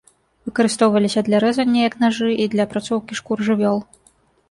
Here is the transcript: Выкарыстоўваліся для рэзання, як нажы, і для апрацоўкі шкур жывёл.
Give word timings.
Выкарыстоўваліся 0.47 1.23
для 1.27 1.43
рэзання, 1.45 1.81
як 1.89 1.99
нажы, 2.07 2.29
і 2.41 2.51
для 2.57 2.67
апрацоўкі 2.71 3.13
шкур 3.25 3.37
жывёл. 3.53 3.77